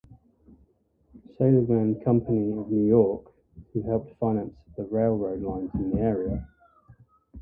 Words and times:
Seligman 1.37 2.03
Company 2.03 2.57
of 2.57 2.71
New 2.71 2.87
York, 2.87 3.31
who 3.71 3.83
helped 3.83 4.17
finance 4.17 4.55
the 4.75 4.85
railroad 4.85 5.43
lines 5.43 5.69
in 5.75 5.91
the 5.91 5.99
area. 6.01 6.49